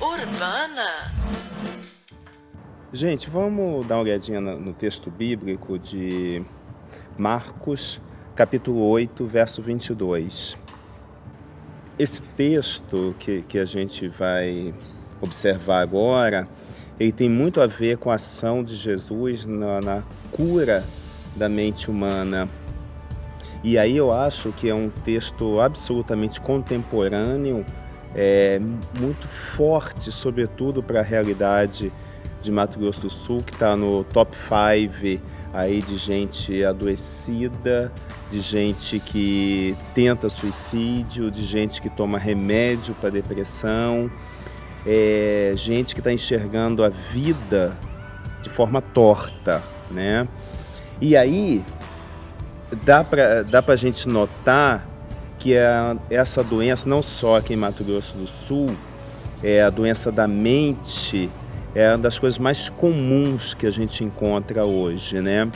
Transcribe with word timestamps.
Urbana. 0.00 0.86
Gente, 2.90 3.28
vamos 3.28 3.86
dar 3.86 3.96
uma 3.96 4.02
olhadinha 4.04 4.40
no 4.40 4.72
texto 4.72 5.10
bíblico 5.10 5.78
de 5.78 6.42
Marcos, 7.18 8.00
capítulo 8.34 8.88
8, 8.88 9.26
verso 9.26 9.60
22. 9.60 10.56
Esse 11.98 12.22
texto 12.22 13.14
que, 13.18 13.42
que 13.42 13.58
a 13.58 13.66
gente 13.66 14.08
vai 14.08 14.74
observar 15.20 15.82
agora, 15.82 16.48
ele 16.98 17.12
tem 17.12 17.28
muito 17.28 17.60
a 17.60 17.66
ver 17.66 17.98
com 17.98 18.10
a 18.10 18.14
ação 18.14 18.64
de 18.64 18.74
Jesus 18.74 19.44
na, 19.44 19.82
na 19.82 20.02
cura 20.32 20.82
da 21.36 21.48
mente 21.48 21.90
humana. 21.90 22.48
E 23.62 23.78
aí 23.78 23.96
eu 23.96 24.12
acho 24.12 24.52
que 24.52 24.68
é 24.68 24.74
um 24.74 24.90
texto 24.90 25.58
absolutamente 25.60 26.40
contemporâneo, 26.40 27.64
é, 28.14 28.60
muito 28.98 29.26
forte, 29.26 30.12
sobretudo 30.12 30.82
para 30.82 31.00
a 31.00 31.02
realidade 31.02 31.90
de 32.42 32.52
Mato 32.52 32.78
Grosso 32.78 33.00
do 33.00 33.10
Sul, 33.10 33.42
que 33.42 33.52
está 33.52 33.74
no 33.74 34.04
top 34.04 34.36
5 34.36 35.22
aí 35.52 35.80
de 35.80 35.96
gente 35.96 36.64
adoecida, 36.64 37.90
de 38.30 38.40
gente 38.40 38.98
que 38.98 39.76
tenta 39.94 40.28
suicídio, 40.28 41.30
de 41.30 41.44
gente 41.44 41.80
que 41.80 41.88
toma 41.88 42.18
remédio 42.18 42.94
para 43.00 43.08
depressão, 43.08 44.10
é, 44.84 45.52
gente 45.56 45.94
que 45.94 46.00
está 46.00 46.12
enxergando 46.12 46.84
a 46.84 46.88
vida 46.88 47.76
de 48.42 48.50
forma 48.50 48.82
torta, 48.82 49.62
né? 49.90 50.28
E 51.00 51.16
aí 51.16 51.62
dá 52.84 53.04
para 53.04 53.42
dá 53.42 53.62
a 53.66 53.76
gente 53.76 54.08
notar 54.08 54.86
que 55.38 55.56
a, 55.56 55.96
essa 56.08 56.42
doença, 56.42 56.88
não 56.88 57.02
só 57.02 57.36
aqui 57.36 57.52
em 57.54 57.56
Mato 57.56 57.84
Grosso 57.84 58.16
do 58.16 58.26
Sul, 58.26 58.70
é 59.42 59.62
a 59.62 59.70
doença 59.70 60.10
da 60.10 60.26
mente, 60.26 61.30
é 61.74 61.90
uma 61.90 61.98
das 61.98 62.18
coisas 62.18 62.38
mais 62.38 62.68
comuns 62.70 63.52
que 63.52 63.66
a 63.66 63.70
gente 63.70 64.02
encontra 64.02 64.64
hoje, 64.64 65.20
né? 65.20 65.50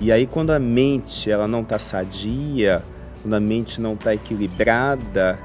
E 0.00 0.12
aí 0.12 0.26
quando 0.26 0.50
a 0.50 0.58
mente 0.58 1.30
ela 1.30 1.48
não 1.48 1.62
está 1.62 1.78
sadia, 1.78 2.82
quando 3.22 3.34
a 3.34 3.40
mente 3.40 3.80
não 3.80 3.94
está 3.94 4.14
equilibrada, 4.14 5.38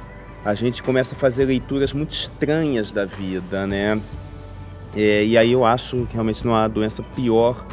a 0.43 0.53
gente 0.53 0.83
começa 0.83 1.15
a 1.15 1.17
fazer 1.17 1.45
leituras 1.45 1.93
muito 1.93 2.11
estranhas 2.11 2.91
da 2.91 3.05
vida, 3.05 3.65
né? 3.65 3.99
É, 4.95 5.23
e 5.23 5.37
aí 5.37 5.51
eu 5.51 5.65
acho 5.65 6.05
que 6.07 6.13
realmente 6.13 6.45
não 6.45 6.55
há 6.55 6.67
doença 6.67 7.03
pior 7.15 7.65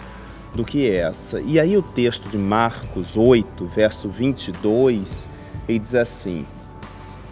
do 0.57 0.65
que 0.65 0.91
essa. 0.91 1.41
E 1.41 1.61
aí 1.61 1.77
o 1.77 1.83
texto 1.83 2.29
de 2.29 2.39
Marcos 2.39 3.17
8, 3.17 3.67
verso 3.67 4.09
22, 4.09 5.29
ele 5.69 5.79
diz 5.79 5.95
assim: 5.95 6.45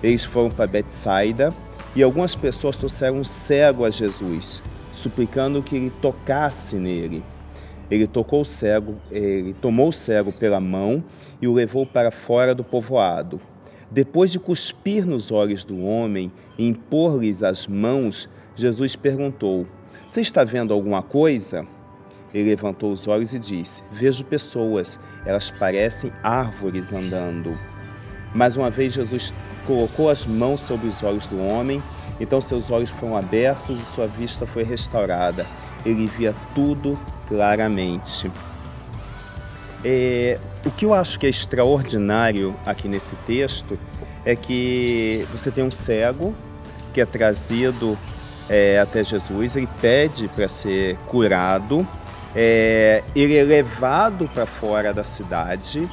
Eles 0.02 0.24
foram 0.24 0.50
para 0.50 0.66
Betsaida 0.66 1.52
e 1.96 2.02
algumas 2.02 2.34
pessoas 2.34 2.76
trouxeram 2.76 3.18
um 3.18 3.24
cego 3.24 3.84
a 3.84 3.90
Jesus 3.90 4.62
suplicando 4.94 5.62
que 5.62 5.76
ele 5.76 5.90
tocasse 6.00 6.76
nele. 6.76 7.22
Ele 7.90 8.06
tocou 8.06 8.40
o 8.40 8.44
cego, 8.44 8.94
ele 9.10 9.52
tomou 9.52 9.88
o 9.88 9.92
cego 9.92 10.32
pela 10.32 10.58
mão 10.58 11.04
e 11.42 11.46
o 11.46 11.52
levou 11.52 11.84
para 11.84 12.10
fora 12.10 12.54
do 12.54 12.64
povoado. 12.64 13.40
Depois 13.90 14.32
de 14.32 14.38
cuspir 14.38 15.06
nos 15.06 15.30
olhos 15.30 15.64
do 15.64 15.84
homem 15.84 16.32
e 16.56 16.66
impor-lhes 16.66 17.42
as 17.42 17.66
mãos, 17.66 18.28
Jesus 18.56 18.96
perguntou: 18.96 19.66
Você 20.08 20.22
está 20.22 20.42
vendo 20.42 20.72
alguma 20.72 21.02
coisa? 21.02 21.66
Ele 22.34 22.50
levantou 22.50 22.92
os 22.92 23.08
olhos 23.08 23.32
e 23.32 23.38
disse: 23.38 23.82
Vejo 23.92 24.24
pessoas, 24.24 24.98
elas 25.24 25.50
parecem 25.50 26.12
árvores 26.22 26.92
andando. 26.92 27.56
Mais 28.34 28.56
uma 28.56 28.68
vez, 28.68 28.92
Jesus 28.92 29.32
colocou 29.64 30.10
as 30.10 30.26
mãos 30.26 30.60
sobre 30.60 30.88
os 30.88 31.02
olhos 31.02 31.28
do 31.28 31.38
homem 31.40 31.80
então 32.20 32.40
seus 32.40 32.70
olhos 32.70 32.90
foram 32.90 33.16
abertos 33.16 33.80
e 33.80 33.84
sua 33.92 34.06
vista 34.06 34.46
foi 34.46 34.62
restaurada. 34.62 35.46
Ele 35.84 36.06
via 36.06 36.34
tudo 36.54 36.98
claramente. 37.26 38.30
É, 39.84 40.38
o 40.64 40.70
que 40.70 40.84
eu 40.84 40.94
acho 40.94 41.18
que 41.18 41.26
é 41.26 41.28
extraordinário 41.28 42.54
aqui 42.64 42.88
nesse 42.88 43.16
texto 43.26 43.78
é 44.24 44.34
que 44.34 45.26
você 45.30 45.50
tem 45.50 45.62
um 45.62 45.70
cego 45.70 46.34
que 46.92 47.00
é 47.00 47.06
trazido 47.06 47.98
é, 48.48 48.78
até 48.78 49.02
Jesus, 49.02 49.56
ele 49.56 49.68
pede 49.80 50.28
para 50.28 50.48
ser 50.48 50.96
curado, 51.08 51.86
é, 52.34 53.02
ele 53.14 53.36
é 53.36 53.42
levado 53.42 54.28
para 54.28 54.46
fora 54.46 54.92
da 54.92 55.04
cidade, 55.04 55.88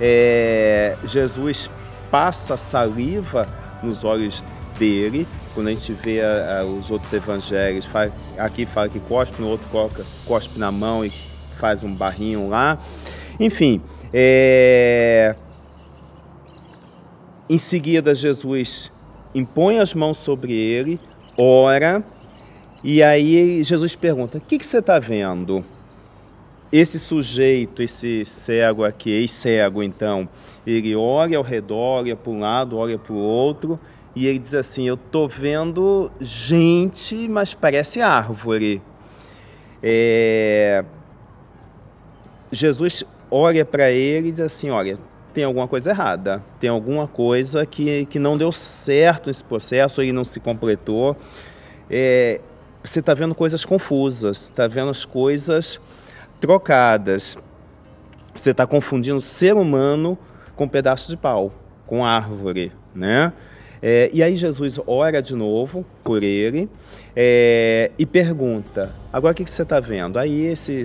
é, 0.00 0.96
Jesus 1.04 1.70
passa 2.10 2.56
saliva 2.56 3.48
nos 3.82 4.04
olhos 4.04 4.44
dele. 4.78 5.26
Quando 5.54 5.68
a 5.68 5.70
gente 5.70 5.92
vê 5.92 6.20
a, 6.20 6.60
a, 6.60 6.64
os 6.64 6.90
outros 6.90 7.12
evangelhos, 7.12 7.88
aqui 8.36 8.64
fala 8.64 8.88
que 8.88 9.00
cospe, 9.00 9.40
no 9.40 9.48
outro 9.48 9.66
coloca, 9.68 10.04
cospe 10.24 10.58
na 10.58 10.70
mão 10.70 11.04
e 11.04 11.10
faz 11.58 11.82
um 11.82 11.92
barrinho 11.92 12.48
lá. 12.48 12.78
Enfim, 13.40 13.80
é... 14.12 15.34
em 17.48 17.58
seguida 17.58 18.14
Jesus 18.14 18.90
impõe 19.34 19.78
as 19.78 19.94
mãos 19.94 20.16
sobre 20.16 20.52
ele, 20.52 21.00
ora, 21.36 22.04
e 22.82 23.02
aí 23.02 23.62
Jesus 23.64 23.96
pergunta: 23.96 24.38
O 24.38 24.40
que, 24.40 24.58
que 24.58 24.66
você 24.66 24.78
está 24.78 24.98
vendo? 24.98 25.64
Esse 26.70 26.98
sujeito, 26.98 27.82
esse 27.82 28.24
cego 28.26 28.84
aqui, 28.84 29.10
ex-cego 29.10 29.82
então, 29.82 30.28
ele 30.66 30.94
olha 30.94 31.38
ao 31.38 31.44
redor, 31.44 32.00
olha 32.00 32.14
para 32.14 32.30
um 32.30 32.40
lado, 32.40 32.76
olha 32.76 32.98
para 32.98 33.12
o 33.12 33.16
outro 33.16 33.80
e 34.14 34.26
ele 34.26 34.38
diz 34.38 34.52
assim: 34.52 34.86
Eu 34.86 34.96
tô 34.96 35.26
vendo 35.26 36.10
gente, 36.20 37.28
mas 37.28 37.54
parece 37.54 38.00
árvore. 38.00 38.82
É... 39.82 40.84
Jesus 42.50 43.04
olha 43.30 43.64
para 43.64 43.90
ele 43.90 44.28
e 44.28 44.30
diz 44.32 44.40
assim: 44.40 44.68
Olha, 44.68 44.98
tem 45.32 45.44
alguma 45.44 45.68
coisa 45.68 45.90
errada, 45.90 46.42
tem 46.60 46.68
alguma 46.68 47.06
coisa 47.06 47.64
que, 47.64 48.06
que 48.06 48.18
não 48.18 48.36
deu 48.36 48.52
certo 48.52 49.28
nesse 49.28 49.44
processo, 49.44 50.02
ele 50.02 50.12
não 50.12 50.24
se 50.24 50.38
completou. 50.38 51.16
É... 51.88 52.40
Você 52.82 53.00
está 53.00 53.14
vendo 53.14 53.34
coisas 53.34 53.64
confusas, 53.64 54.42
está 54.42 54.66
vendo 54.66 54.90
as 54.90 55.04
coisas 55.04 55.80
trocadas. 56.40 57.38
Você 58.34 58.50
está 58.50 58.66
confundindo 58.66 59.20
ser 59.20 59.54
humano 59.54 60.18
com 60.54 60.68
pedaço 60.68 61.10
de 61.10 61.16
pau, 61.16 61.52
com 61.86 62.04
árvore, 62.04 62.72
né? 62.94 63.32
É, 63.80 64.10
e 64.12 64.22
aí 64.22 64.34
Jesus 64.34 64.78
ora 64.86 65.22
de 65.22 65.34
novo 65.34 65.86
por 66.02 66.22
ele 66.22 66.68
é, 67.14 67.90
e 67.98 68.04
pergunta: 68.04 68.94
agora 69.12 69.32
o 69.32 69.34
que, 69.34 69.44
que 69.44 69.50
você 69.50 69.62
está 69.62 69.78
vendo? 69.78 70.18
Aí 70.18 70.46
esse, 70.46 70.82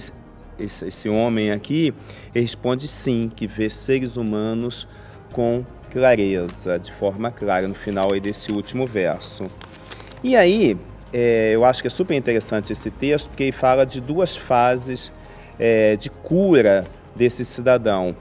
esse, 0.59 0.85
esse 0.85 1.09
homem 1.09 1.51
aqui 1.51 1.93
responde 2.33 2.87
sim, 2.87 3.31
que 3.35 3.47
vê 3.47 3.69
seres 3.69 4.15
humanos 4.15 4.87
com 5.31 5.65
clareza, 5.91 6.79
de 6.79 6.91
forma 6.91 7.31
clara, 7.31 7.67
no 7.67 7.75
final 7.75 8.13
aí 8.13 8.19
desse 8.19 8.51
último 8.51 8.85
verso. 8.85 9.47
E 10.23 10.35
aí, 10.35 10.77
é, 11.11 11.51
eu 11.53 11.65
acho 11.65 11.81
que 11.81 11.87
é 11.87 11.91
super 11.91 12.15
interessante 12.15 12.71
esse 12.71 12.89
texto, 12.89 13.27
porque 13.29 13.43
ele 13.43 13.51
fala 13.51 13.85
de 13.85 13.99
duas 13.99 14.35
fases 14.35 15.11
é, 15.59 15.95
de 15.95 16.09
cura 16.09 16.83
desse 17.15 17.45
cidadão. 17.45 18.15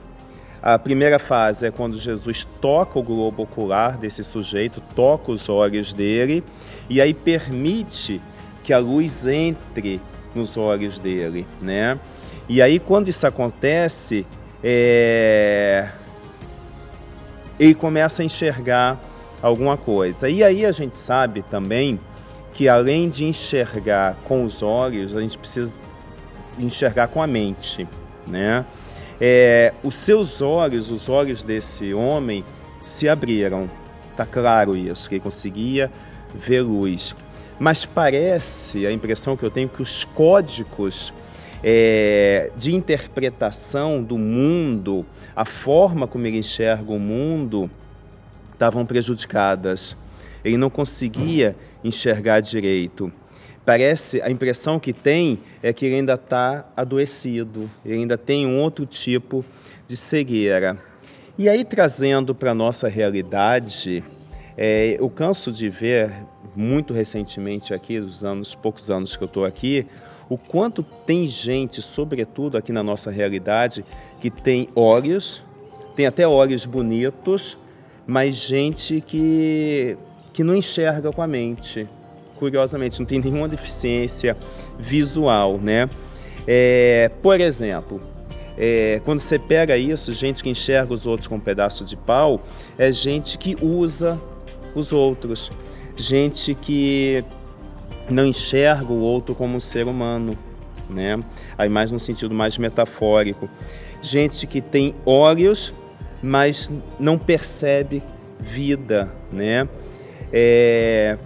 A 0.61 0.79
primeira 0.79 1.19
fase 1.19 1.65
é 1.65 1.71
quando 1.71 1.97
Jesus 1.97 2.47
toca 2.61 2.97
o 2.97 3.03
globo 3.03 3.43
ocular 3.43 3.97
desse 3.97 4.23
sujeito, 4.23 4.81
toca 4.95 5.31
os 5.31 5.49
olhos 5.49 5.93
dele 5.93 6.43
e 6.89 7.01
aí 7.01 7.13
permite 7.13 8.21
que 8.63 8.71
a 8.71 8.79
luz 8.79 9.27
entre 9.27 9.99
nos 10.33 10.55
olhos 10.55 10.97
dele, 10.97 11.45
né? 11.61 11.99
E 12.47 12.61
aí 12.61 12.79
quando 12.79 13.09
isso 13.09 13.27
acontece, 13.27 14.25
é... 14.63 15.89
ele 17.59 17.75
começa 17.75 18.21
a 18.21 18.25
enxergar 18.25 18.97
alguma 19.41 19.75
coisa. 19.75 20.29
E 20.29 20.41
aí 20.41 20.65
a 20.65 20.71
gente 20.71 20.95
sabe 20.95 21.41
também 21.41 21.99
que 22.53 22.69
além 22.69 23.09
de 23.09 23.25
enxergar 23.25 24.15
com 24.23 24.45
os 24.45 24.63
olhos, 24.63 25.15
a 25.15 25.19
gente 25.19 25.37
precisa 25.37 25.75
enxergar 26.59 27.07
com 27.07 27.21
a 27.21 27.27
mente, 27.27 27.87
né? 28.27 28.65
é, 29.19 29.73
os 29.83 29.95
seus 29.95 30.41
olhos, 30.41 30.91
os 30.91 31.07
olhos 31.07 31.43
desse 31.43 31.93
homem, 31.93 32.43
se 32.81 33.07
abriram. 33.07 33.69
Está 34.11 34.25
claro 34.25 34.75
isso, 34.75 35.07
que 35.07 35.15
ele 35.15 35.23
conseguia 35.23 35.89
ver 36.35 36.61
luz. 36.61 37.15
Mas 37.57 37.85
parece, 37.85 38.85
a 38.85 38.91
impressão 38.91 39.37
que 39.37 39.43
eu 39.43 39.49
tenho, 39.49 39.69
que 39.69 39.81
os 39.81 40.03
códigos 40.03 41.13
é, 41.63 42.51
de 42.57 42.75
interpretação 42.75 44.03
do 44.03 44.17
mundo, 44.17 45.05
a 45.33 45.45
forma 45.45 46.05
como 46.05 46.27
ele 46.27 46.39
enxerga 46.39 46.91
o 46.91 46.99
mundo, 46.99 47.71
estavam 48.51 48.85
prejudicadas. 48.85 49.95
Ele 50.43 50.57
não 50.57 50.69
conseguia 50.69 51.55
enxergar 51.81 52.41
direito. 52.41 53.11
Parece, 53.65 54.21
a 54.21 54.29
impressão 54.29 54.79
que 54.79 54.93
tem 54.93 55.39
é 55.61 55.71
que 55.71 55.85
ele 55.85 55.95
ainda 55.95 56.13
está 56.13 56.65
adoecido, 56.75 57.69
ele 57.85 57.95
ainda 57.95 58.17
tem 58.17 58.45
um 58.45 58.59
outro 58.59 58.85
tipo 58.85 59.43
de 59.87 59.95
cegueira. 59.95 60.77
E 61.37 61.49
aí, 61.49 61.65
trazendo 61.65 62.35
para 62.35 62.51
a 62.51 62.55
nossa 62.55 62.87
realidade, 62.87 64.03
é, 64.57 64.97
eu 64.99 65.09
canso 65.09 65.51
de 65.51 65.69
ver, 65.69 66.11
muito 66.55 66.93
recentemente 66.93 67.73
aqui, 67.73 67.97
os 67.97 68.23
anos, 68.23 68.53
poucos 68.53 68.91
anos 68.91 69.15
que 69.15 69.23
eu 69.23 69.27
estou 69.27 69.45
aqui, 69.45 69.87
o 70.29 70.37
quanto 70.37 70.83
tem 71.05 71.27
gente, 71.27 71.81
sobretudo 71.81 72.57
aqui 72.57 72.71
na 72.71 72.83
nossa 72.83 73.09
realidade, 73.09 73.83
que 74.21 74.29
tem 74.29 74.69
olhos, 74.75 75.43
tem 75.95 76.05
até 76.05 76.27
olhos 76.27 76.65
bonitos, 76.65 77.57
mas 78.05 78.35
gente 78.35 79.01
que, 79.01 79.97
que 80.33 80.43
não 80.43 80.55
enxerga 80.55 81.11
com 81.11 81.21
a 81.21 81.27
mente. 81.27 81.87
Curiosamente, 82.43 82.99
não 82.99 83.05
tem 83.05 83.21
nenhuma 83.21 83.47
deficiência 83.47 84.35
visual, 84.77 85.57
né? 85.59 85.89
É, 86.45 87.09
por 87.21 87.39
exemplo, 87.39 88.01
é, 88.57 88.99
quando 89.05 89.21
você 89.21 89.39
pega 89.39 89.77
isso, 89.77 90.11
gente 90.11 90.43
que 90.43 90.49
enxerga 90.49 90.93
os 90.93 91.05
outros 91.05 91.25
com 91.25 91.35
um 91.35 91.39
pedaço 91.39 91.85
de 91.85 91.95
pau, 91.95 92.43
é 92.77 92.91
gente 92.91 93.37
que 93.37 93.55
usa 93.61 94.19
os 94.75 94.91
outros, 94.91 95.49
gente 95.95 96.53
que 96.53 97.23
não 98.09 98.25
enxerga 98.25 98.91
o 98.91 98.99
outro 98.99 99.33
como 99.33 99.55
um 99.55 99.61
ser 99.61 99.87
humano, 99.87 100.37
né? 100.89 101.23
Aí 101.57 101.69
mais 101.69 101.93
no 101.93 101.99
sentido 101.99 102.35
mais 102.35 102.57
metafórico, 102.57 103.49
gente 104.01 104.45
que 104.47 104.59
tem 104.59 104.93
olhos, 105.05 105.73
mas 106.21 106.69
não 106.99 107.17
percebe 107.17 108.03
vida, 108.37 109.09
né? 109.31 109.65
É... 110.33 111.17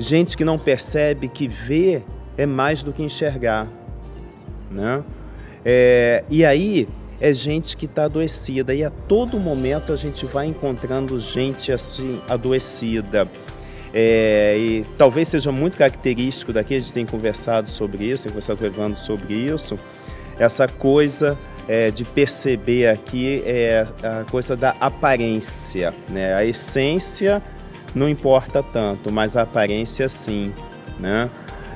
Gente 0.00 0.34
que 0.34 0.46
não 0.46 0.58
percebe 0.58 1.28
que 1.28 1.46
ver 1.46 2.02
é 2.36 2.46
mais 2.46 2.82
do 2.82 2.90
que 2.90 3.02
enxergar, 3.02 3.68
né? 4.70 5.04
É... 5.62 6.24
E 6.30 6.42
aí 6.42 6.88
é 7.20 7.34
gente 7.34 7.76
que 7.76 7.84
está 7.84 8.04
adoecida 8.04 8.74
e 8.74 8.82
a 8.82 8.88
todo 8.88 9.38
momento 9.38 9.92
a 9.92 9.96
gente 9.96 10.24
vai 10.24 10.46
encontrando 10.46 11.18
gente 11.18 11.70
assim 11.70 12.18
adoecida. 12.26 13.28
É, 13.92 14.56
e 14.56 14.86
talvez 14.96 15.28
seja 15.28 15.52
muito 15.52 15.76
característico 15.76 16.50
daqui, 16.50 16.76
a 16.76 16.80
gente 16.80 16.92
tem 16.92 17.04
conversado 17.04 17.68
sobre 17.68 18.04
isso, 18.04 18.22
tem 18.22 18.30
conversado 18.30 18.58
com 18.58 18.64
o 18.64 18.68
Evandro 18.68 18.98
sobre 18.98 19.34
isso, 19.34 19.78
essa 20.38 20.66
coisa 20.66 21.36
é, 21.68 21.90
de 21.90 22.04
perceber 22.04 22.88
aqui 22.88 23.42
é 23.44 23.86
a 24.02 24.24
coisa 24.30 24.56
da 24.56 24.70
aparência. 24.80 25.92
Né? 26.08 26.32
A 26.34 26.44
essência 26.44 27.42
não 27.94 28.08
importa 28.08 28.62
tanto, 28.62 29.12
mas 29.12 29.36
a 29.36 29.42
aparência 29.42 30.08
sim. 30.08 30.52
Né? 30.98 31.30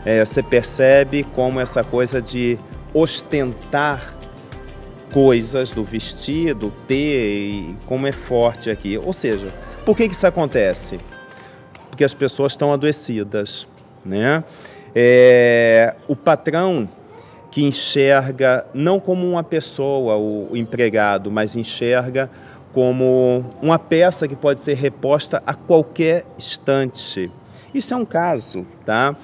É, 0.04 0.24
você 0.24 0.42
percebe 0.42 1.24
como 1.34 1.60
essa 1.60 1.82
coisa 1.82 2.20
de 2.20 2.58
ostentar 2.92 4.14
coisas 5.12 5.70
do 5.70 5.84
vestido, 5.84 6.72
ter, 6.86 7.74
como 7.86 8.06
é 8.06 8.12
forte 8.12 8.70
aqui. 8.70 8.98
Ou 8.98 9.12
seja, 9.12 9.52
por 9.84 9.96
que, 9.96 10.08
que 10.08 10.14
isso 10.14 10.26
acontece? 10.26 10.98
porque 11.94 12.02
as 12.02 12.12
pessoas 12.12 12.52
estão 12.52 12.72
adoecidas. 12.72 13.68
Né? 14.04 14.42
É, 14.92 15.94
o 16.08 16.16
patrão 16.16 16.88
que 17.52 17.62
enxerga 17.62 18.66
não 18.74 18.98
como 18.98 19.30
uma 19.30 19.44
pessoa, 19.44 20.16
o 20.16 20.56
empregado, 20.56 21.30
mas 21.30 21.54
enxerga 21.54 22.28
como 22.74 23.44
uma 23.62 23.78
peça 23.78 24.26
que 24.26 24.34
pode 24.34 24.58
ser 24.58 24.74
reposta 24.74 25.40
a 25.46 25.54
qualquer 25.54 26.26
instante. 26.36 27.30
Isso 27.72 27.94
é 27.94 27.96
um 27.96 28.04
caso, 28.04 28.66
tá? 28.84 29.16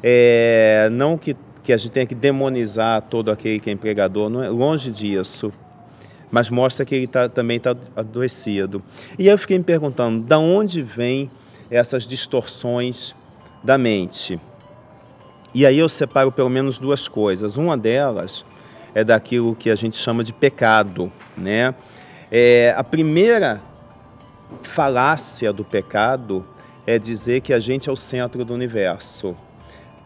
É, 0.00 0.88
não 0.92 1.18
que, 1.18 1.36
que 1.64 1.72
a 1.72 1.76
gente 1.76 1.90
tenha 1.90 2.06
que 2.06 2.14
demonizar 2.14 3.02
todo 3.02 3.30
aquele 3.30 3.58
que 3.58 3.68
é 3.68 3.72
empregador, 3.72 4.30
não 4.30 4.42
é 4.42 4.48
longe 4.48 4.88
disso, 4.90 5.52
mas 6.30 6.48
mostra 6.48 6.86
que 6.86 6.94
ele 6.94 7.06
tá, 7.08 7.28
também 7.28 7.56
está 7.56 7.76
adoecido. 7.96 8.80
E 9.18 9.26
eu 9.26 9.36
fiquei 9.36 9.58
me 9.58 9.64
perguntando, 9.64 10.22
da 10.22 10.38
onde 10.38 10.80
vem 10.80 11.28
essas 11.68 12.06
distorções 12.06 13.14
da 13.64 13.76
mente. 13.76 14.40
E 15.52 15.66
aí 15.66 15.78
eu 15.78 15.88
separo 15.88 16.30
pelo 16.30 16.48
menos 16.48 16.78
duas 16.78 17.08
coisas. 17.08 17.56
Uma 17.56 17.76
delas 17.76 18.44
é 18.94 19.02
daquilo 19.02 19.56
que 19.56 19.70
a 19.70 19.74
gente 19.74 19.96
chama 19.96 20.22
de 20.22 20.32
pecado, 20.32 21.12
né? 21.36 21.74
É, 22.34 22.74
a 22.78 22.82
primeira 22.82 23.60
falácia 24.62 25.52
do 25.52 25.62
pecado 25.62 26.42
é 26.86 26.98
dizer 26.98 27.42
que 27.42 27.52
a 27.52 27.58
gente 27.58 27.90
é 27.90 27.92
o 27.92 27.96
centro 27.96 28.42
do 28.42 28.54
universo. 28.54 29.36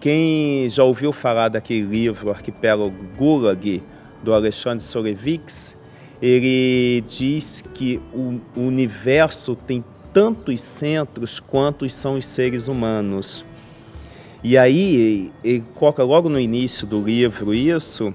Quem 0.00 0.69
já 0.69 0.82
ouviu 0.82 1.12
falar 1.12 1.50
daquele 1.50 1.82
livro 1.82 2.31
Arquipélago 2.31 2.93
Gulag 3.17 3.81
do 4.25 4.34
Alexandre 4.34 4.82
Solevix, 4.82 5.76
ele 6.20 7.00
diz 7.02 7.62
que 7.73 8.00
o 8.12 8.40
universo 8.56 9.55
tem 9.55 9.84
tantos 10.12 10.61
centros 10.62 11.38
quantos 11.38 11.94
são 11.94 12.19
os 12.19 12.26
seres 12.26 12.67
humanos. 12.67 13.44
E 14.43 14.58
aí, 14.58 15.32
ele 15.44 15.62
coloca 15.76 16.02
logo 16.02 16.28
no 16.28 16.40
início 16.40 16.88
do 16.88 17.00
livro 17.00 17.55
isso. 17.55 18.12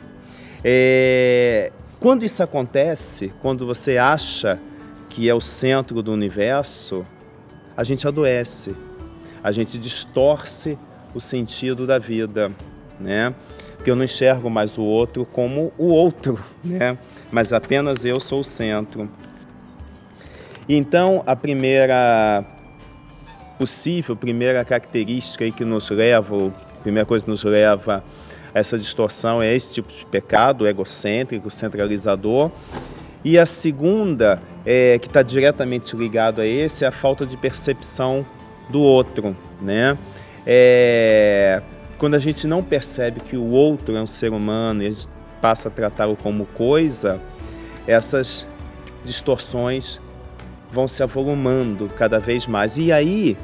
É, 0.65 1.71
quando 2.01 2.25
isso 2.25 2.41
acontece, 2.41 3.31
quando 3.43 3.63
você 3.63 3.95
acha 3.95 4.59
que 5.07 5.29
é 5.29 5.35
o 5.35 5.39
centro 5.39 6.01
do 6.01 6.11
universo, 6.11 7.05
a 7.77 7.83
gente 7.83 8.07
adoece, 8.07 8.75
a 9.43 9.51
gente 9.51 9.77
distorce 9.77 10.79
o 11.13 11.21
sentido 11.21 11.85
da 11.85 11.99
vida, 11.99 12.51
né? 12.99 13.35
Porque 13.75 13.91
eu 13.91 13.95
não 13.95 14.03
enxergo 14.03 14.49
mais 14.49 14.79
o 14.79 14.81
outro 14.81 15.27
como 15.27 15.71
o 15.77 15.89
outro, 15.89 16.43
né? 16.65 16.97
Mas 17.31 17.53
apenas 17.53 18.03
eu 18.03 18.19
sou 18.19 18.39
o 18.39 18.43
centro. 18.43 19.07
Então, 20.67 21.21
a 21.27 21.35
primeira 21.35 22.43
possível, 23.59 24.15
primeira 24.15 24.65
característica 24.65 25.51
que 25.51 25.63
nos 25.63 25.91
leva, 25.91 26.51
primeira 26.81 27.05
coisa 27.05 27.25
que 27.25 27.29
nos 27.29 27.43
leva 27.43 28.03
essa 28.53 28.77
distorção 28.77 29.41
é 29.41 29.53
esse 29.55 29.73
tipo 29.73 29.89
de 29.91 30.05
pecado 30.05 30.67
egocêntrico, 30.67 31.49
centralizador. 31.49 32.51
E 33.23 33.37
a 33.37 33.45
segunda, 33.45 34.41
é, 34.65 34.97
que 34.99 35.07
está 35.07 35.21
diretamente 35.21 35.95
ligado 35.95 36.41
a 36.41 36.45
esse, 36.45 36.83
é 36.83 36.87
a 36.87 36.91
falta 36.91 37.25
de 37.25 37.37
percepção 37.37 38.25
do 38.69 38.81
outro, 38.81 39.35
né? 39.61 39.97
É, 40.45 41.61
quando 41.97 42.15
a 42.15 42.19
gente 42.19 42.47
não 42.47 42.63
percebe 42.63 43.19
que 43.19 43.37
o 43.37 43.45
outro 43.51 43.95
é 43.95 44.01
um 44.01 44.07
ser 44.07 44.31
humano 44.31 44.81
e 44.81 44.87
a 44.87 44.89
gente 44.89 45.07
passa 45.39 45.67
a 45.67 45.71
tratá-lo 45.71 46.15
como 46.15 46.45
coisa, 46.47 47.21
essas 47.85 48.47
distorções 49.05 49.99
vão 50.71 50.87
se 50.87 51.03
avolumando 51.03 51.89
cada 51.95 52.19
vez 52.19 52.47
mais. 52.47 52.77
E 52.77 52.91
aí, 52.91 53.37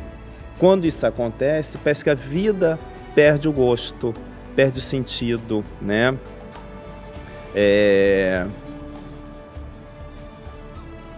quando 0.58 0.86
isso 0.86 1.06
acontece, 1.06 1.78
parece 1.78 2.04
que 2.04 2.10
a 2.10 2.16
vida 2.16 2.80
perde 3.14 3.48
o 3.48 3.52
gosto, 3.52 4.14
perde 4.58 4.80
o 4.80 4.82
sentido, 4.82 5.64
né? 5.80 6.18
É... 7.54 8.48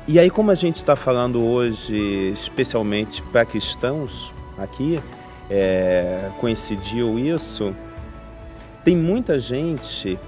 E 0.05 0.19
aí, 0.19 0.29
como 0.29 0.51
a 0.51 0.55
gente 0.55 0.75
está 0.75 0.93
falando 0.97 1.41
hoje, 1.41 2.31
especialmente 2.33 3.21
para 3.21 3.45
cristãos, 3.45 4.33
aqui, 4.57 5.01
é... 5.49 6.29
coincidiu 6.41 7.17
isso, 7.17 7.73
tem 8.83 8.97
muita 8.97 9.39
gente 9.39 10.19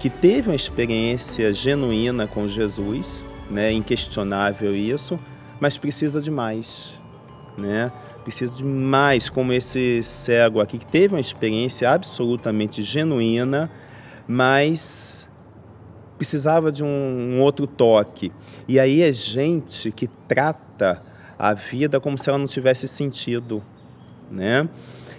que 0.00 0.10
teve 0.10 0.48
uma 0.48 0.56
experiência 0.56 1.52
genuína 1.52 2.26
com 2.26 2.48
Jesus, 2.48 3.22
né? 3.48 3.70
Inquestionável 3.70 4.74
isso, 4.74 5.20
mas 5.60 5.78
precisa 5.78 6.20
de 6.20 6.32
mais, 6.32 6.94
né? 7.56 7.92
Precisa 8.22 8.52
de 8.54 8.64
mais, 8.64 9.28
como 9.28 9.52
esse 9.52 10.02
cego 10.02 10.60
aqui 10.60 10.78
que 10.78 10.86
teve 10.86 11.14
uma 11.14 11.20
experiência 11.20 11.90
absolutamente 11.90 12.82
genuína, 12.82 13.70
mas 14.28 15.28
precisava 16.18 16.70
de 16.70 16.84
um, 16.84 16.86
um 16.86 17.40
outro 17.40 17.66
toque. 17.66 18.30
E 18.68 18.78
aí 18.78 19.02
é 19.02 19.12
gente 19.12 19.90
que 19.90 20.06
trata 20.28 21.02
a 21.38 21.54
vida 21.54 21.98
como 21.98 22.18
se 22.18 22.28
ela 22.28 22.38
não 22.38 22.46
tivesse 22.46 22.86
sentido, 22.86 23.62
né? 24.30 24.68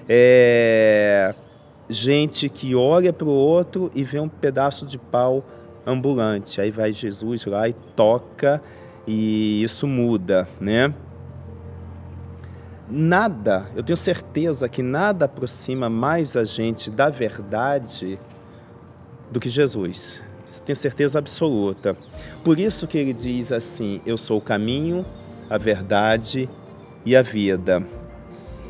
É 0.07 1.33
gente 1.91 2.47
que 2.47 2.73
olha 2.73 3.11
para 3.11 3.27
o 3.27 3.31
outro 3.31 3.91
e 3.93 4.03
vê 4.03 4.19
um 4.19 4.29
pedaço 4.29 4.85
de 4.85 4.97
pau 4.97 5.43
ambulante. 5.85 6.61
Aí 6.61 6.71
vai 6.71 6.93
Jesus 6.93 7.45
lá 7.45 7.67
e 7.67 7.73
toca 7.73 8.61
e 9.05 9.61
isso 9.61 9.85
muda, 9.85 10.47
né? 10.59 10.93
Nada, 12.93 13.67
eu 13.73 13.81
tenho 13.81 13.95
certeza 13.95 14.67
que 14.67 14.83
nada 14.83 15.23
aproxima 15.23 15.89
mais 15.89 16.35
a 16.35 16.43
gente 16.43 16.89
da 16.89 17.07
verdade 17.07 18.19
do 19.31 19.39
que 19.39 19.47
Jesus. 19.47 20.21
Tenho 20.65 20.75
certeza 20.75 21.17
absoluta. 21.17 21.95
Por 22.43 22.59
isso 22.59 22.85
que 22.85 22.97
ele 22.97 23.13
diz 23.13 23.53
assim: 23.53 24.01
Eu 24.05 24.17
sou 24.17 24.39
o 24.39 24.41
caminho, 24.41 25.05
a 25.49 25.57
verdade 25.57 26.49
e 27.05 27.15
a 27.15 27.21
vida. 27.21 27.81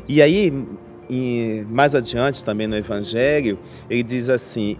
E 0.06 0.22
aí, 0.22 0.68
e 1.10 1.66
mais 1.68 1.96
adiante 1.96 2.44
também 2.44 2.68
no 2.68 2.76
Evangelho, 2.76 3.58
ele 3.90 4.04
diz 4.04 4.28
assim: 4.28 4.76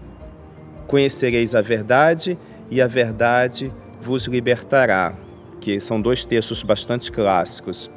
Conhecereis 0.87 1.52
a 1.52 1.61
verdade 1.61 2.38
e 2.70 2.80
a 2.80 2.87
verdade 2.87 3.72
vos 4.00 4.26
libertará, 4.26 5.16
que 5.61 5.80
são 5.80 6.00
dois 6.00 6.25
textos 6.25 6.62
bastante 6.62 7.11
clássicos. 7.11 7.90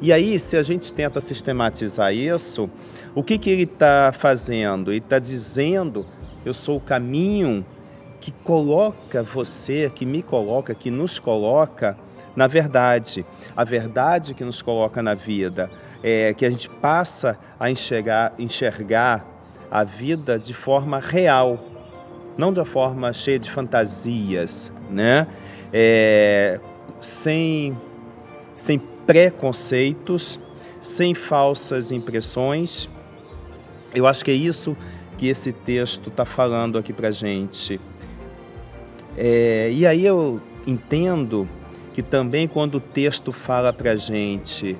E 0.00 0.12
aí, 0.12 0.38
se 0.38 0.56
a 0.56 0.62
gente 0.62 0.92
tenta 0.92 1.20
sistematizar 1.20 2.14
isso, 2.14 2.68
o 3.14 3.22
que, 3.22 3.38
que 3.38 3.50
ele 3.50 3.62
está 3.62 4.12
fazendo? 4.16 4.90
Ele 4.90 4.98
está 4.98 5.18
dizendo: 5.18 6.06
eu 6.44 6.52
sou 6.52 6.76
o 6.76 6.80
caminho 6.80 7.64
que 8.20 8.30
coloca 8.30 9.22
você, 9.22 9.90
que 9.94 10.04
me 10.04 10.22
coloca, 10.22 10.74
que 10.74 10.90
nos 10.90 11.18
coloca 11.18 11.96
na 12.36 12.46
verdade. 12.46 13.24
A 13.56 13.64
verdade 13.64 14.34
que 14.34 14.44
nos 14.44 14.60
coloca 14.60 15.02
na 15.02 15.14
vida, 15.14 15.70
é 16.02 16.34
que 16.34 16.44
a 16.44 16.50
gente 16.50 16.68
passa 16.68 17.38
a 17.58 17.70
enxergar, 17.70 18.34
enxergar 18.38 19.26
a 19.70 19.82
vida 19.82 20.38
de 20.38 20.52
forma 20.52 21.00
real, 21.00 21.58
não 22.36 22.52
de 22.52 22.62
forma 22.64 23.12
cheia 23.14 23.38
de 23.38 23.50
fantasias, 23.50 24.70
né? 24.90 25.26
É, 25.72 26.60
sem, 27.00 27.76
sem 28.54 28.80
preconceitos, 29.06 30.40
sem 30.80 31.14
falsas 31.14 31.92
impressões. 31.92 32.88
Eu 33.94 34.06
acho 34.06 34.24
que 34.24 34.30
é 34.30 34.34
isso 34.34 34.76
que 35.16 35.28
esse 35.28 35.52
texto 35.52 36.08
está 36.08 36.24
falando 36.24 36.76
aqui 36.76 36.92
para 36.92 37.10
gente. 37.10 37.80
É, 39.16 39.70
e 39.72 39.86
aí 39.86 40.04
eu 40.04 40.40
entendo 40.66 41.48
que 41.94 42.02
também 42.02 42.46
quando 42.46 42.74
o 42.74 42.80
texto 42.80 43.32
fala 43.32 43.72
para 43.72 43.96
gente, 43.96 44.76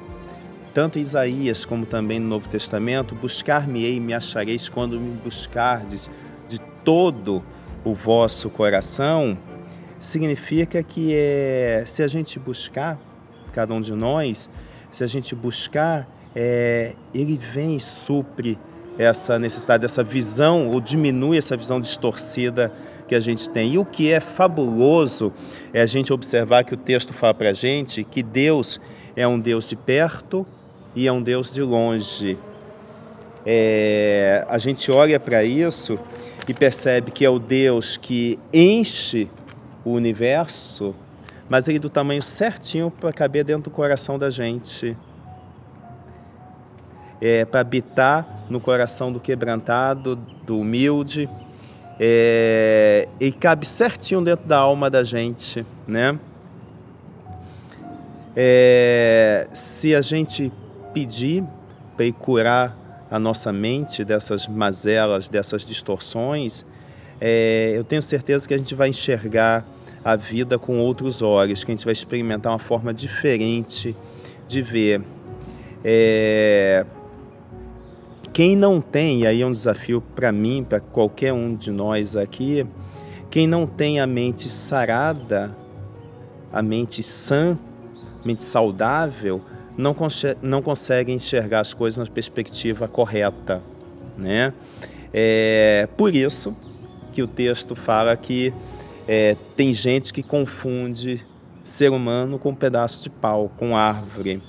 tanto 0.75 0.99
Isaías 0.99 1.65
como 1.65 1.87
também 1.87 2.21
no 2.21 2.29
Novo 2.29 2.49
Testamento, 2.49 3.15
buscar-me-ei 3.15 3.97
e 3.97 4.01
me 4.01 4.13
achareis 4.13 4.69
quando 4.69 5.01
me 5.01 5.17
buscardes 5.17 6.11
de 6.47 6.61
todo 6.85 7.43
o 7.83 7.95
vosso 7.95 8.51
coração, 8.51 9.39
significa 9.99 10.83
que 10.83 11.15
é, 11.15 11.85
se 11.87 12.03
a 12.03 12.09
gente 12.09 12.39
buscar, 12.39 12.99
cada 13.57 13.73
um 13.73 13.81
de 13.81 13.95
nós, 13.95 14.51
se 14.91 15.03
a 15.03 15.07
gente 15.07 15.35
buscar, 15.35 16.07
é, 16.35 16.93
ele 17.15 17.39
vem 17.39 17.77
e 17.77 17.81
supre 17.81 18.59
essa 18.99 19.39
necessidade, 19.39 19.83
essa 19.83 20.05
visão, 20.05 20.69
ou 20.69 20.79
diminui 20.79 21.39
essa 21.39 21.57
visão 21.57 21.81
distorcida 21.81 22.71
que 23.09 23.15
a 23.15 23.21
gente 23.21 23.49
tem. 23.49 23.73
E 23.73 23.79
o 23.79 23.85
que 23.85 24.13
é 24.13 24.21
fabuloso 24.21 25.33
é 25.73 25.81
a 25.81 25.87
gente 25.87 26.13
observar 26.13 26.65
que 26.65 26.75
o 26.75 26.77
texto 26.77 27.15
fala 27.15 27.33
para 27.33 27.49
a 27.49 27.53
gente 27.55 28.05
que 28.05 28.23
Deus 28.23 28.79
é 29.17 29.27
um 29.27 29.41
Deus 29.41 29.67
de 29.67 29.75
perto 29.75 30.47
e 30.95 31.07
é 31.07 31.13
um 31.13 31.23
Deus 31.23 31.51
de 31.51 31.63
longe. 31.63 32.37
É, 33.47 34.45
a 34.51 34.59
gente 34.59 34.91
olha 34.91 35.19
para 35.19 35.43
isso 35.45 35.99
e 36.47 36.53
percebe 36.53 37.11
que 37.11 37.25
é 37.25 37.31
o 37.31 37.39
Deus 37.39 37.97
que 37.97 38.39
enche 38.53 39.31
o 39.83 39.93
universo, 39.93 40.95
mas 41.49 41.69
ele 41.69 41.79
do 41.79 41.89
tamanho 41.89 42.23
certinho 42.23 42.91
para 42.91 43.13
caber 43.13 43.45
dentro 43.45 43.65
do 43.65 43.71
coração 43.71 44.19
da 44.19 44.31
gente. 44.31 44.97
É, 47.21 47.45
para 47.47 47.61
habitar 47.61 48.45
no 48.51 48.61
coração 48.61 49.11
do 49.11 49.19
quebrantado, 49.19 50.17
do 50.45 50.61
humilde, 50.61 51.29
é, 51.99 53.09
e 53.19 53.33
cabe 53.33 53.67
certinho 53.67 54.23
dentro 54.23 54.47
da 54.47 54.59
alma 54.59 54.91
da 54.91 55.03
gente, 55.03 55.65
né? 55.87 56.19
É, 58.37 59.49
se 59.53 59.95
a 59.95 60.03
gente 60.03 60.53
pedir 60.93 61.43
para 61.97 62.13
curar 62.13 63.07
a 63.11 63.19
nossa 63.19 63.51
mente 63.51 64.05
dessas 64.05 64.47
mazelas, 64.47 65.27
dessas 65.27 65.67
distorções, 65.67 66.67
é, 67.19 67.73
eu 67.75 67.83
tenho 67.83 68.03
certeza 68.03 68.47
que 68.47 68.53
a 68.53 68.59
gente 68.59 68.75
vai 68.75 68.91
enxergar 68.91 69.65
a 70.07 70.15
vida 70.15 70.57
com 70.57 70.79
outros 70.79 71.21
olhos, 71.21 71.65
que 71.65 71.73
a 71.73 71.75
gente 71.75 71.85
vai 71.85 71.93
experimentar 71.93 72.53
uma 72.53 72.61
forma 72.61 72.95
diferente 72.95 73.97
de 74.47 74.63
ver. 74.63 75.03
É, 75.85 76.87
quem 78.33 78.55
não 78.55 78.81
tem, 78.81 79.23
e 79.23 79.27
aí 79.27 79.43
é 79.43 79.47
um 79.47 79.51
desafio 79.51 80.01
para 80.01 80.31
mim, 80.31 80.63
para 80.63 80.79
qualquer 80.79 81.33
um 81.33 81.57
de 81.57 81.73
nós 81.73 82.15
aqui, 82.15 82.65
quem 83.29 83.49
não 83.49 83.67
tem 83.67 83.99
a 83.99 84.07
mente 84.07 84.49
sarada, 84.49 85.57
a 86.53 86.63
mente 86.63 87.03
sã, 87.03 87.59
mente 88.25 88.45
saudável, 88.45 89.43
não, 89.77 89.97
não 90.41 90.63
consegue 90.63 91.11
enxergar 91.11 91.59
as 91.59 91.75
coisas 91.75 92.07
na 92.07 92.15
perspectiva 92.15 92.87
correta. 92.87 93.61
Né? 94.17 94.53
É 95.13 95.89
por 95.97 96.15
isso 96.15 96.57
que 97.13 97.25
o 97.25 97.27
texto 97.27 97.75
fala 97.75 98.17
que 98.17 98.55
é, 99.07 99.37
tem 99.57 99.73
gente 99.73 100.13
que 100.13 100.23
confunde 100.23 101.25
ser 101.65 101.91
humano 101.91 102.39
com 102.39 102.51
um 102.51 102.55
pedaço 102.55 103.03
de 103.03 103.11
pau, 103.11 103.51
com 103.57 103.77
árvore. 103.77 104.43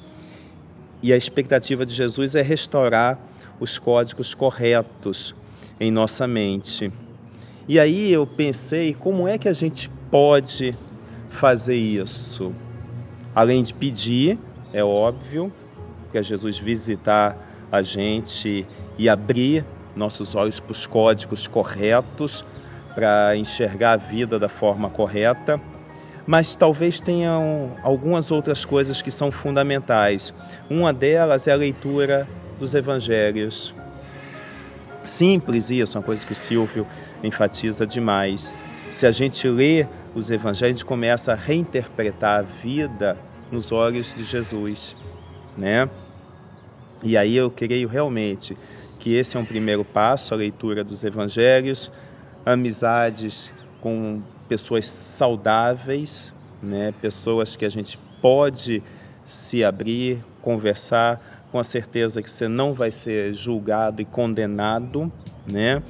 E 1.01 1.13
a 1.13 1.17
expectativa 1.17 1.85
de 1.85 1.93
Jesus 1.93 2.35
é 2.35 2.41
restaurar 2.41 3.19
os 3.59 3.77
códigos 3.77 4.33
corretos 4.33 5.35
em 5.79 5.91
nossa 5.91 6.27
mente. 6.27 6.91
E 7.67 7.79
aí 7.79 8.11
eu 8.11 8.25
pensei, 8.25 8.93
como 8.93 9.27
é 9.27 9.37
que 9.37 9.47
a 9.47 9.53
gente 9.53 9.89
pode 10.09 10.75
fazer 11.29 11.75
isso? 11.75 12.53
Além 13.35 13.61
de 13.61 13.73
pedir, 13.73 14.39
é 14.73 14.83
óbvio, 14.83 15.51
que 16.11 16.21
Jesus 16.23 16.57
visitar 16.57 17.37
a 17.71 17.81
gente 17.81 18.65
e 18.97 19.09
abrir 19.09 19.65
nossos 19.95 20.35
olhos 20.35 20.59
para 20.59 20.71
os 20.71 20.85
códigos 20.85 21.47
corretos, 21.47 22.43
para 22.97 23.35
enxergar 23.35 23.91
a 23.91 23.95
vida 23.95 24.39
da 24.39 24.49
forma 24.49 24.89
correta. 24.89 25.61
Mas 26.25 26.55
talvez 26.55 26.99
tenham 26.99 27.77
algumas 27.83 28.31
outras 28.31 28.65
coisas 28.65 29.03
que 29.03 29.11
são 29.11 29.31
fundamentais. 29.31 30.33
Uma 30.67 30.91
delas 30.91 31.45
é 31.45 31.51
a 31.51 31.55
leitura 31.55 32.27
dos 32.59 32.73
evangelhos. 32.73 33.71
Simples 35.05 35.69
isso, 35.69 35.95
uma 35.95 36.03
coisa 36.03 36.25
que 36.25 36.31
o 36.31 36.35
Silvio 36.35 36.87
enfatiza 37.23 37.85
demais. 37.85 38.51
Se 38.89 39.05
a 39.05 39.11
gente 39.11 39.47
lê 39.47 39.85
os 40.15 40.31
evangelhos, 40.31 40.63
a 40.63 40.77
gente 40.79 40.85
começa 40.85 41.33
a 41.33 41.35
reinterpretar 41.35 42.39
a 42.39 42.41
vida 42.41 43.15
nos 43.51 43.71
olhos 43.71 44.11
de 44.11 44.23
Jesus, 44.23 44.95
né? 45.55 45.87
E 47.03 47.15
aí 47.15 47.37
eu 47.37 47.51
creio 47.51 47.87
realmente 47.87 48.57
que 48.97 49.13
esse 49.13 49.37
é 49.37 49.39
um 49.39 49.45
primeiro 49.45 49.85
passo, 49.85 50.33
a 50.33 50.37
leitura 50.37 50.83
dos 50.83 51.03
evangelhos, 51.03 51.91
amizades 52.47 53.51
com 53.81 54.21
pessoas 54.47 54.85
saudáveis, 54.85 56.33
né? 56.63 56.93
Pessoas 57.01 57.55
que 57.55 57.65
a 57.65 57.69
gente 57.69 57.99
pode 58.21 58.81
se 59.25 59.63
abrir, 59.63 60.23
conversar, 60.41 61.45
com 61.51 61.59
a 61.59 61.63
certeza 61.63 62.21
que 62.21 62.31
você 62.31 62.47
não 62.47 62.73
vai 62.73 62.91
ser 62.91 63.33
julgado 63.33 64.01
e 64.01 64.05
condenado, 64.05 65.11
né? 65.45 65.83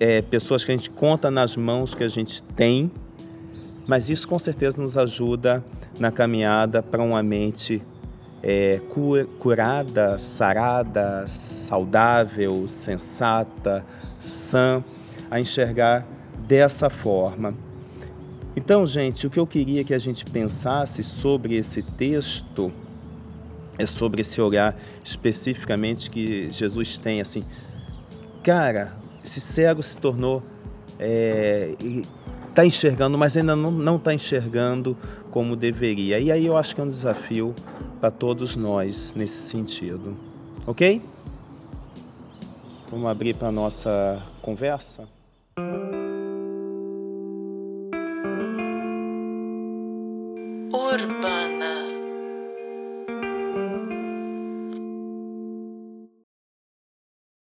É, 0.00 0.22
pessoas 0.22 0.64
que 0.64 0.72
a 0.72 0.76
gente 0.76 0.90
conta 0.90 1.30
nas 1.30 1.56
mãos 1.56 1.94
que 1.94 2.04
a 2.04 2.08
gente 2.08 2.42
tem, 2.42 2.90
mas 3.86 4.10
isso 4.10 4.28
com 4.28 4.38
certeza 4.38 4.80
nos 4.80 4.96
ajuda 4.96 5.64
na 5.98 6.10
caminhada 6.10 6.82
para 6.82 7.02
uma 7.02 7.22
mente 7.22 7.82
é, 8.42 8.80
curada, 9.40 10.18
sarada, 10.18 11.24
saudável, 11.26 12.66
sensata, 12.68 13.84
sã, 14.18 14.84
a 15.30 15.40
enxergar 15.40 16.06
dessa 16.46 16.88
forma. 16.88 17.54
Então, 18.56 18.84
gente, 18.84 19.26
o 19.26 19.30
que 19.30 19.38
eu 19.38 19.46
queria 19.46 19.84
que 19.84 19.94
a 19.94 19.98
gente 19.98 20.24
pensasse 20.24 21.02
sobre 21.02 21.56
esse 21.56 21.82
texto 21.82 22.72
é 23.78 23.86
sobre 23.86 24.22
esse 24.22 24.40
olhar 24.40 24.76
especificamente 25.04 26.10
que 26.10 26.50
Jesus 26.50 26.98
tem, 26.98 27.20
assim, 27.20 27.44
cara, 28.42 28.92
esse 29.24 29.40
cego 29.40 29.82
se 29.82 29.96
tornou, 29.96 30.42
é, 30.98 31.76
está 32.48 32.66
enxergando, 32.66 33.16
mas 33.16 33.36
ainda 33.36 33.54
não 33.54 33.96
está 33.96 34.12
enxergando 34.12 34.96
como 35.30 35.54
deveria. 35.54 36.18
E 36.18 36.32
aí 36.32 36.44
eu 36.44 36.56
acho 36.56 36.74
que 36.74 36.80
é 36.80 36.84
um 36.84 36.90
desafio 36.90 37.54
para 38.00 38.10
todos 38.10 38.56
nós 38.56 39.14
nesse 39.14 39.48
sentido, 39.48 40.16
ok? 40.66 41.00
Vamos 42.90 43.08
abrir 43.08 43.36
para 43.36 43.52
nossa 43.52 44.20
conversa? 44.42 45.17